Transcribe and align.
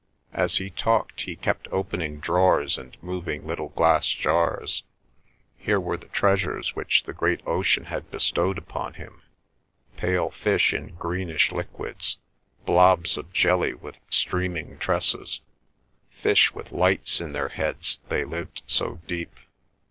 As 0.33 0.57
he 0.57 0.71
talked 0.71 1.21
he 1.21 1.35
kept 1.35 1.67
opening 1.71 2.19
drawers 2.19 2.75
and 2.79 2.97
moving 3.03 3.45
little 3.45 3.69
glass 3.69 4.07
jars. 4.07 4.81
Here 5.59 5.79
were 5.79 5.95
the 5.95 6.07
treasures 6.07 6.75
which 6.75 7.03
the 7.03 7.13
great 7.13 7.39
ocean 7.45 7.83
had 7.85 8.09
bestowed 8.09 8.57
upon 8.57 8.95
him—pale 8.95 10.31
fish 10.31 10.73
in 10.73 10.95
greenish 10.95 11.51
liquids, 11.51 12.17
blobs 12.65 13.15
of 13.15 13.31
jelly 13.31 13.75
with 13.75 13.99
streaming 14.09 14.79
tresses, 14.79 15.41
fish 16.09 16.51
with 16.51 16.71
lights 16.71 17.21
in 17.21 17.33
their 17.33 17.49
heads, 17.49 17.99
they 18.09 18.23
lived 18.25 18.63
so 18.65 19.01
deep. 19.05 19.35